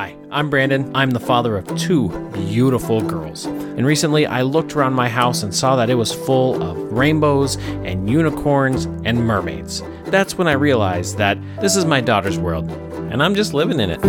[0.00, 0.90] Hi, I'm Brandon.
[0.94, 3.44] I'm the father of two beautiful girls.
[3.44, 7.56] And recently I looked around my house and saw that it was full of rainbows
[7.84, 9.82] and unicorns and mermaids.
[10.06, 12.70] That's when I realized that this is my daughter's world,
[13.12, 14.00] and I'm just living in it.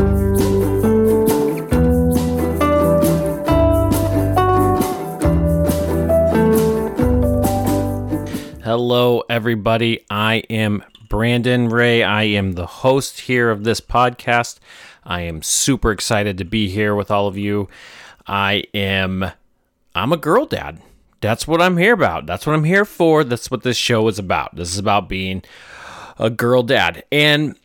[8.63, 10.05] Hello, everybody.
[10.09, 12.01] I am Brandon Ray.
[12.03, 14.59] I am the host here of this podcast.
[15.03, 17.69] I am super excited to be here with all of you.
[18.27, 19.31] I am,
[19.95, 20.81] I'm a girl dad.
[21.21, 22.25] That's what I'm here about.
[22.25, 23.23] That's what I'm here for.
[23.23, 24.55] That's what this show is about.
[24.55, 25.43] This is about being
[26.17, 27.03] a girl dad.
[27.11, 27.55] And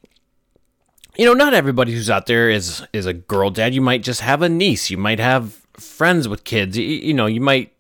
[1.16, 3.74] you know, not everybody who's out there is is a girl dad.
[3.74, 4.90] You might just have a niece.
[4.90, 6.76] You might have friends with kids.
[6.76, 7.72] You, you know, you might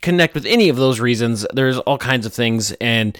[0.00, 1.46] connect with any of those reasons.
[1.52, 2.72] There's all kinds of things.
[2.80, 3.18] And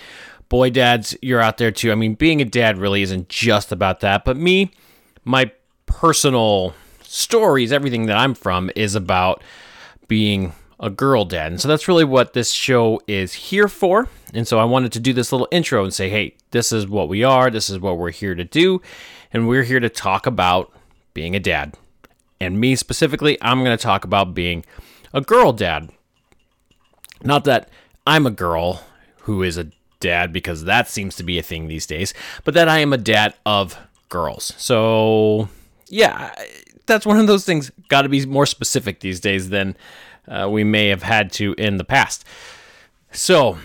[0.48, 1.90] boy, dads, you're out there too.
[1.90, 4.24] I mean, being a dad really isn't just about that.
[4.24, 4.70] But me,
[5.24, 5.50] my
[5.90, 9.42] personal stories, everything that I'm from is about
[10.08, 11.52] being a girl dad.
[11.52, 14.08] And so that's really what this show is here for.
[14.32, 17.08] And so I wanted to do this little intro and say, hey, this is what
[17.08, 17.50] we are.
[17.50, 18.80] This is what we're here to do.
[19.32, 20.72] And we're here to talk about
[21.12, 21.74] being a dad.
[22.40, 24.64] And me specifically, I'm going to talk about being
[25.12, 25.90] a girl dad.
[27.22, 27.68] Not that
[28.06, 28.82] I'm a girl
[29.22, 32.68] who is a dad, because that seems to be a thing these days, but that
[32.68, 33.76] I am a dad of
[34.08, 34.54] girls.
[34.56, 35.50] So,
[35.90, 36.32] yeah,
[36.86, 37.70] that's one of those things.
[37.88, 39.76] Got to be more specific these days than
[40.26, 42.24] uh, we may have had to in the past.
[43.12, 43.58] So,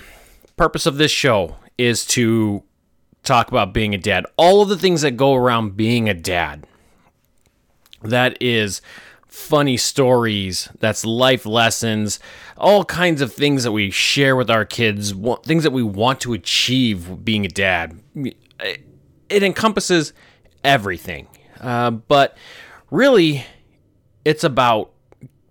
[0.58, 2.64] purpose of this show is to
[3.24, 4.26] talk about being a dad.
[4.38, 6.66] All of the things that go around being a dad.
[8.02, 8.82] That is
[9.28, 12.20] funny stories, that's life lessons,
[12.56, 16.34] all kinds of things that we share with our kids, things that we want to
[16.34, 18.00] achieve being a dad.
[18.60, 20.14] It encompasses
[20.64, 21.28] everything.
[21.60, 22.38] Uh, but
[22.92, 23.46] really,
[24.24, 24.92] it's about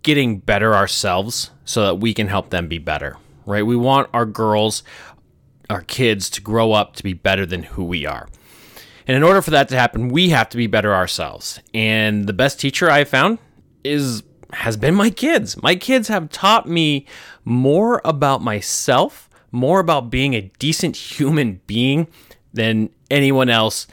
[0.03, 3.17] getting better ourselves so that we can help them be better,
[3.47, 3.65] right?
[3.65, 4.83] We want our girls,
[5.71, 8.29] our kids to grow up to be better than who we are.
[9.07, 11.61] And in order for that to happen, we have to be better ourselves.
[11.73, 13.39] And the best teacher I found
[13.83, 14.23] is
[14.53, 15.61] has been my kids.
[15.63, 17.07] My kids have taught me
[17.45, 22.07] more about myself, more about being a decent human being
[22.53, 23.87] than anyone else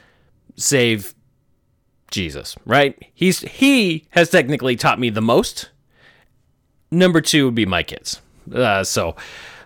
[0.56, 1.14] save
[2.12, 2.96] Jesus, right?
[3.12, 5.70] He's he has technically taught me the most.
[6.92, 8.20] Number 2 would be my kids.
[8.54, 9.16] Uh, so,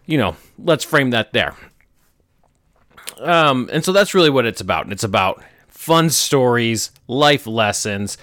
[0.07, 1.55] you know, let's frame that there.
[3.19, 4.91] Um, and so that's really what it's about.
[4.93, 8.17] It's about fun stories, life lessons,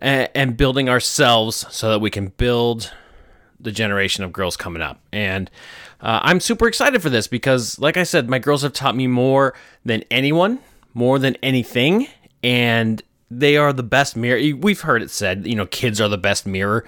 [0.00, 2.92] and, and building ourselves so that we can build
[3.58, 5.00] the generation of girls coming up.
[5.12, 5.50] And
[6.00, 9.06] uh, I'm super excited for this because, like I said, my girls have taught me
[9.06, 9.54] more
[9.84, 10.60] than anyone,
[10.94, 12.06] more than anything,
[12.44, 14.40] and they are the best mirror.
[14.56, 16.84] We've heard it said, you know, kids are the best mirror,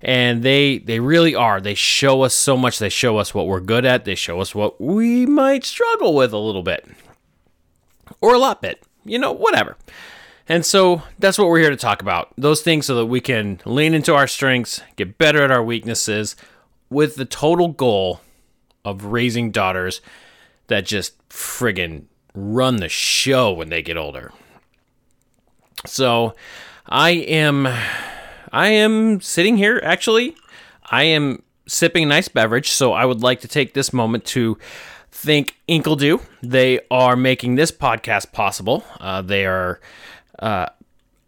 [0.00, 1.60] and they they really are.
[1.60, 2.78] They show us so much.
[2.78, 4.04] They show us what we're good at.
[4.04, 6.86] They show us what we might struggle with a little bit,
[8.20, 8.82] or a lot bit.
[9.04, 9.76] You know, whatever.
[10.48, 12.32] And so that's what we're here to talk about.
[12.36, 16.34] Those things so that we can lean into our strengths, get better at our weaknesses,
[16.88, 18.20] with the total goal
[18.84, 20.00] of raising daughters
[20.66, 24.32] that just friggin' run the show when they get older.
[25.86, 26.34] So
[26.86, 27.66] I am
[28.52, 30.36] I am sitting here actually.
[30.90, 34.58] I am sipping a nice beverage, so I would like to take this moment to
[35.10, 36.20] thank Inkledeux.
[36.42, 38.84] They are making this podcast possible.
[38.98, 39.80] Uh, they are
[40.40, 40.66] uh,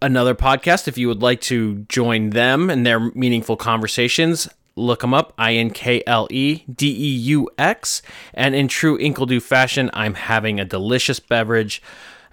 [0.00, 0.88] another podcast.
[0.88, 5.54] If you would like to join them in their meaningful conversations, look them up I
[5.54, 8.02] N K L E D E U X.
[8.34, 11.80] And in true Inkledeux fashion, I'm having a delicious beverage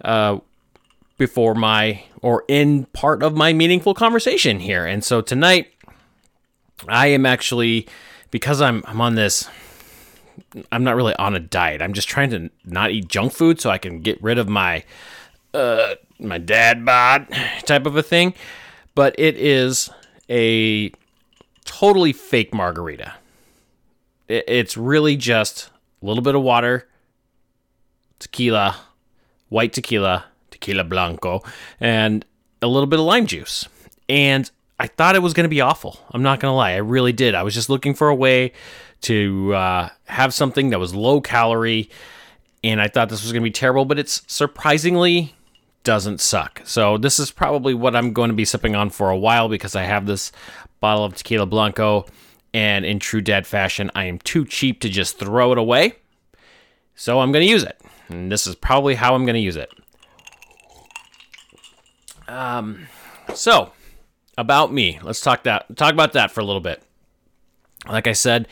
[0.03, 0.39] uh,
[1.19, 4.85] before my or in part of my meaningful conversation here.
[4.87, 5.71] And so tonight,
[6.87, 7.87] I am actually
[8.31, 9.47] because I'm I'm on this.
[10.71, 11.83] I'm not really on a diet.
[11.83, 14.83] I'm just trying to not eat junk food so I can get rid of my
[15.53, 17.27] uh, my dad bod
[17.65, 18.33] type of a thing.
[18.95, 19.89] But it is
[20.29, 20.91] a
[21.65, 23.13] totally fake margarita.
[24.27, 25.69] It's really just
[26.01, 26.87] a little bit of water,
[28.19, 28.77] tequila,
[29.49, 30.25] white tequila,
[30.59, 31.41] tequila blanco,
[31.79, 32.25] and
[32.61, 33.67] a little bit of lime juice.
[34.07, 35.99] And I thought it was going to be awful.
[36.11, 36.71] I'm not going to lie.
[36.71, 37.35] I really did.
[37.35, 38.53] I was just looking for a way
[39.01, 41.89] to uh, have something that was low calorie,
[42.63, 45.35] and I thought this was going to be terrible, but it's surprisingly
[45.83, 46.61] doesn't suck.
[46.65, 49.75] So this is probably what I'm going to be sipping on for a while because
[49.75, 50.31] I have this
[50.81, 52.05] bottle of tequila blanco
[52.53, 55.93] and in true dad fashion, I am too cheap to just throw it away.
[56.95, 57.79] So I'm going to use it.
[58.09, 59.71] And this is probably how I'm going to use it.
[62.29, 62.87] Um
[63.33, 63.71] so
[64.37, 64.99] about me.
[65.03, 66.81] Let's talk that talk about that for a little bit.
[67.87, 68.47] Like I said,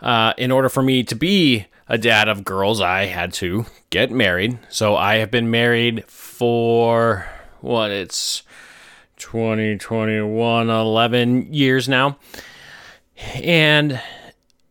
[0.00, 4.10] uh, in order for me to be a dad of girls, I had to get
[4.10, 4.58] married.
[4.68, 7.28] So I have been married for
[7.60, 8.42] what it's
[9.16, 12.18] 2021 11 years now.
[13.16, 14.00] And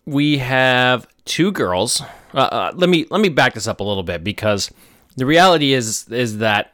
[0.05, 2.01] we have two girls.
[2.33, 4.71] Uh, uh, let me let me back this up a little bit because
[5.17, 6.73] the reality is is that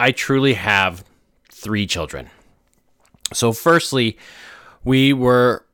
[0.00, 1.04] I truly have
[1.52, 2.30] three children.
[3.34, 4.16] So firstly,
[4.82, 5.64] we were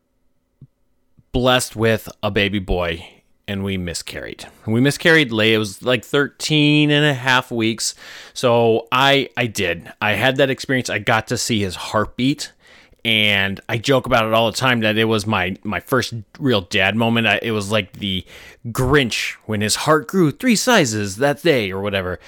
[1.30, 3.08] blessed with a baby boy
[3.46, 4.44] and we miscarried.
[4.66, 5.54] We miscarried late.
[5.54, 7.94] It was like 13 and a half weeks.
[8.34, 9.92] So I I did.
[10.02, 10.90] I had that experience.
[10.90, 12.52] I got to see his heartbeat
[13.04, 16.62] and I joke about it all the time that it was my my first real
[16.62, 17.28] dad moment.
[17.28, 18.26] I, it was like the
[18.66, 22.18] Grinch when his heart grew 3 sizes that day or whatever.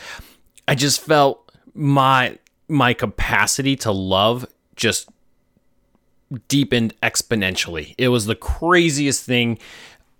[0.69, 1.48] I just felt
[1.79, 2.37] my
[2.69, 4.45] my capacity to love
[4.77, 5.09] just
[6.49, 7.95] deepened exponentially.
[7.97, 9.59] It was the craziest thing.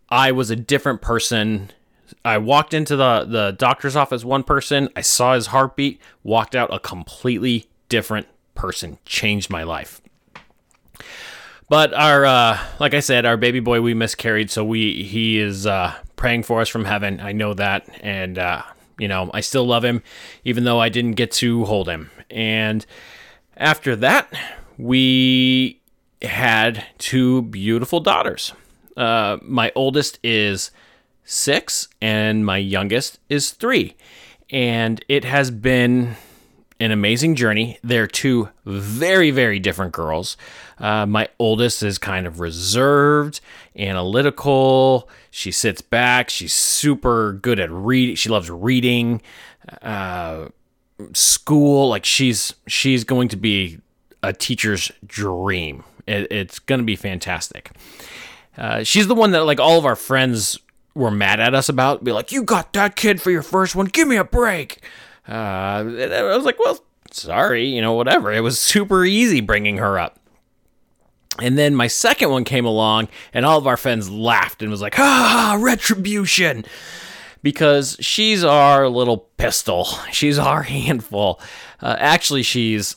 [0.09, 1.71] I was a different person.
[2.25, 6.73] I walked into the, the doctor's office one person, I saw his heartbeat, walked out
[6.73, 8.99] a completely different person.
[9.05, 10.01] Changed my life.
[11.69, 15.67] But our uh, like I said, our baby boy we miscarried, so we he is
[15.67, 17.21] uh, praying for us from heaven.
[17.21, 18.63] I know that and uh,
[18.99, 20.03] you know, I still love him
[20.45, 22.11] even though I didn't get to hold him.
[22.31, 22.85] And
[23.57, 24.33] after that,
[24.77, 25.81] we
[26.23, 28.53] had two beautiful daughters.
[28.97, 30.71] Uh, my oldest is
[31.25, 33.95] six, and my youngest is three.
[34.51, 36.17] And it has been
[36.81, 37.79] an amazing journey.
[37.83, 40.37] They're two very, very different girls.
[40.79, 43.41] Uh, my oldest is kind of reserved,
[43.77, 45.09] analytical.
[45.31, 46.31] She sits back.
[46.31, 48.15] She's super good at reading.
[48.15, 49.21] She loves reading.
[49.83, 50.49] Uh,
[51.13, 53.79] school, like she's she's going to be
[54.23, 55.85] a teacher's dream.
[56.07, 57.71] It, it's going to be fantastic.
[58.57, 60.59] Uh, she's the one that like all of our friends
[60.95, 62.03] were mad at us about.
[62.03, 63.87] Be like, you got that kid for your first one.
[63.87, 64.81] Give me a break.
[65.29, 66.79] Uh, I was like, well,
[67.11, 68.33] sorry, you know, whatever.
[68.33, 70.19] It was super easy bringing her up.
[71.41, 74.83] And then my second one came along, and all of our friends laughed and was
[74.83, 76.65] like, ah, retribution.
[77.43, 79.85] Because she's our little pistol.
[80.11, 81.41] She's our handful.
[81.81, 82.97] Uh, actually, she's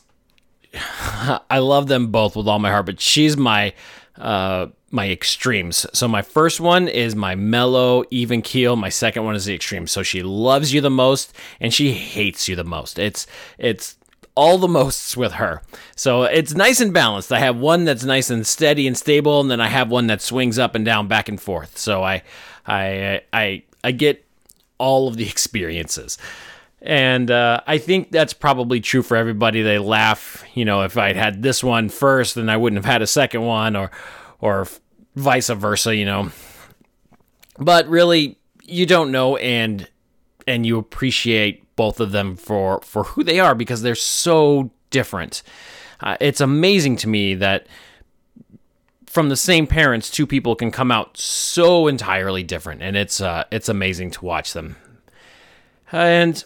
[0.74, 3.74] I love them both with all my heart, but she's my
[4.18, 5.86] uh, my extremes.
[5.94, 8.76] So my first one is my mellow, even keel.
[8.76, 9.88] My second one is the extreme.
[9.88, 13.00] So she loves you the most and she hates you the most.
[13.00, 13.26] It's
[13.58, 13.96] it's
[14.36, 15.62] all the mosts with her.
[15.96, 17.32] So it's nice and balanced.
[17.32, 20.22] I have one that's nice and steady and stable, and then I have one that
[20.22, 21.78] swings up and down, back and forth.
[21.78, 22.24] So I
[22.66, 24.26] I I I get
[24.78, 26.18] all of the experiences.
[26.84, 29.62] And uh, I think that's probably true for everybody.
[29.62, 33.04] They laugh, you know, if I'd had this one first, then I wouldn't have had
[33.04, 33.92] a second one, or,
[34.42, 34.68] or
[35.16, 36.32] vice versa, you know.
[37.58, 39.88] But really, you don't know, and
[40.48, 45.44] and you appreciate both of them for for who they are because they're so different.
[46.02, 47.68] Uh, it's amazing to me that
[49.06, 53.44] from the same parents, two people can come out so entirely different, and it's uh,
[53.52, 54.78] it's amazing to watch them.
[55.92, 56.44] And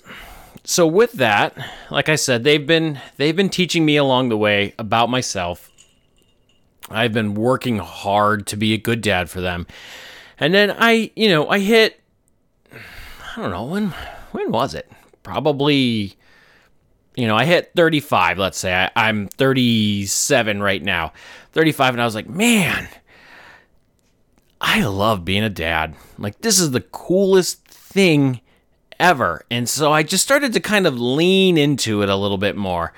[0.64, 1.56] so with that,
[1.92, 5.72] like I said, they've been they've been teaching me along the way about myself.
[6.90, 9.68] I've been working hard to be a good dad for them.
[10.40, 12.00] And then I, you know, I hit
[12.72, 13.94] I don't know, when
[14.32, 14.92] when was it?
[15.24, 16.16] Probably
[17.16, 18.74] you know, I hit 35, let's say.
[18.74, 21.14] I, I'm 37 right now.
[21.54, 22.90] 35 and I was like, "Man,
[24.60, 25.96] I love being a dad.
[26.18, 28.42] Like this is the coolest thing
[29.00, 29.46] ever.
[29.52, 32.94] And so I just started to kind of lean into it a little bit more.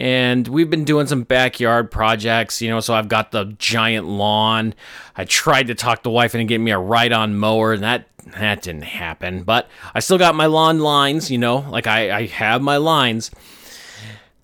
[0.00, 2.80] And we've been doing some backyard projects, you know.
[2.80, 4.74] So I've got the giant lawn.
[5.14, 8.08] I tried to talk the wife into getting me a ride on mower, and that
[8.38, 9.42] that didn't happen.
[9.42, 13.30] But I still got my lawn lines, you know, like I, I have my lines.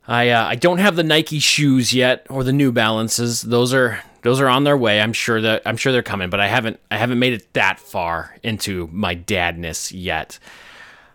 [0.06, 3.40] I uh, I don't have the Nike shoes yet or the New Balances.
[3.40, 5.00] Those are those are on their way.
[5.00, 7.80] I'm sure that I'm sure they're coming, but I haven't I haven't made it that
[7.80, 10.38] far into my dadness yet.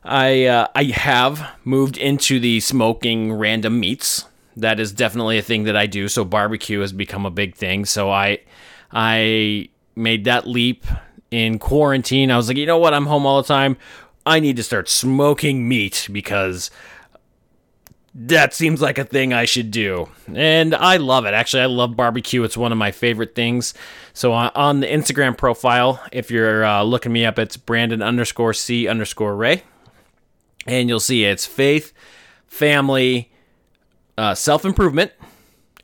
[0.03, 4.25] I uh, I have moved into the smoking random meats.
[4.57, 6.07] That is definitely a thing that I do.
[6.07, 7.85] So barbecue has become a big thing.
[7.85, 8.39] So I
[8.91, 10.85] I made that leap
[11.29, 12.31] in quarantine.
[12.31, 12.93] I was like, you know what?
[12.93, 13.77] I'm home all the time.
[14.25, 16.69] I need to start smoking meat because
[18.13, 20.09] that seems like a thing I should do.
[20.33, 21.33] And I love it.
[21.33, 22.43] Actually, I love barbecue.
[22.43, 23.73] It's one of my favorite things.
[24.13, 28.53] So uh, on the Instagram profile, if you're uh, looking me up, it's Brandon underscore
[28.53, 29.63] C underscore Ray
[30.67, 31.93] and you'll see it's faith,
[32.47, 33.30] family,
[34.21, 35.11] uh, self improvement,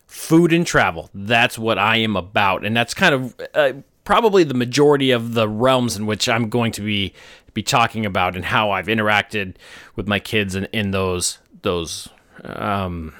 [0.06, 1.10] food and travel.
[1.12, 5.50] That's what I am about, and that's kind of uh, probably the majority of the
[5.50, 7.13] realms in which I'm going to be
[7.56, 9.56] be talking about and how I've interacted
[9.96, 12.10] with my kids in, in those those
[12.44, 13.15] um,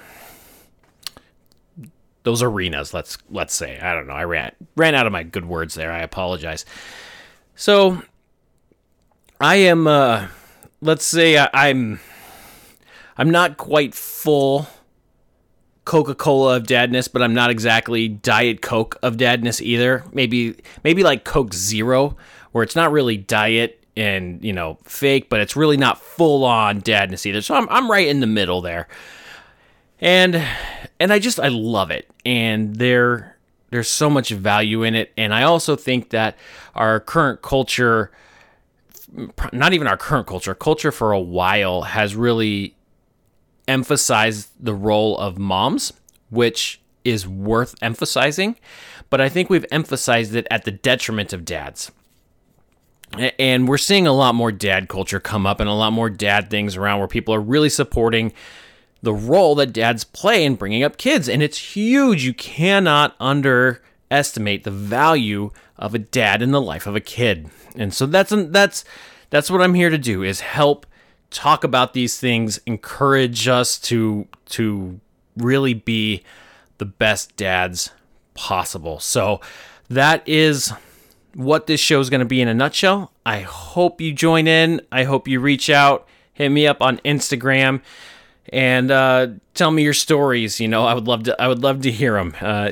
[2.22, 2.94] those arenas.
[2.94, 4.14] Let's let's say I don't know.
[4.14, 5.90] I ran ran out of my good words there.
[5.90, 6.64] I apologize.
[7.56, 8.02] So
[9.40, 9.88] I am.
[9.88, 10.28] Uh,
[10.80, 11.98] let's say I, I'm.
[13.16, 14.68] I'm not quite full
[15.88, 20.04] Coca Cola of dadness, but I'm not exactly Diet Coke of dadness either.
[20.12, 20.54] Maybe
[20.84, 22.14] maybe like Coke Zero,
[22.52, 26.82] where it's not really diet and you know fake, but it's really not full on
[26.82, 27.40] dadness either.
[27.40, 28.86] So I'm I'm right in the middle there,
[29.98, 30.44] and
[31.00, 33.38] and I just I love it, and there
[33.70, 36.36] there's so much value in it, and I also think that
[36.74, 38.10] our current culture,
[39.54, 42.74] not even our current culture, culture for a while has really
[43.68, 45.92] emphasized the role of moms,
[46.30, 48.56] which is worth emphasizing,
[49.10, 51.92] but I think we've emphasized it at the detriment of dads.
[53.38, 56.50] And we're seeing a lot more dad culture come up and a lot more dad
[56.50, 58.32] things around where people are really supporting
[59.00, 61.28] the role that dads play in bringing up kids.
[61.28, 62.24] And it's huge.
[62.24, 67.48] You cannot underestimate the value of a dad in the life of a kid.
[67.76, 68.84] And so that's that's
[69.30, 70.84] that's what I'm here to do is help
[71.30, 75.00] talk about these things, encourage us to to
[75.36, 76.22] really be
[76.78, 77.90] the best dads
[78.34, 78.98] possible.
[79.00, 79.40] So
[79.88, 80.72] that is
[81.34, 83.12] what this show is going to be in a nutshell.
[83.24, 84.80] I hope you join in.
[84.90, 87.82] I hope you reach out, hit me up on Instagram,
[88.52, 90.60] and uh, tell me your stories.
[90.60, 91.40] You know, I would love to.
[91.40, 92.34] I would love to hear them.
[92.40, 92.70] Uh,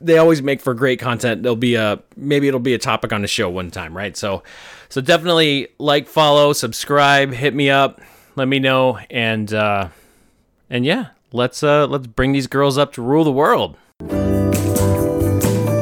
[0.00, 1.42] they always make for great content.
[1.42, 4.16] There'll be a maybe it'll be a topic on the show one time, right?
[4.16, 4.42] So,
[4.88, 8.00] so definitely like, follow, subscribe, hit me up,
[8.36, 9.88] let me know, and uh,
[10.70, 13.76] and yeah, let's uh, let's bring these girls up to rule the world.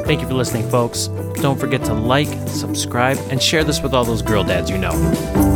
[0.06, 1.08] Thank you for listening, folks.
[1.36, 5.55] Don't forget to like, subscribe, and share this with all those girl dads you know.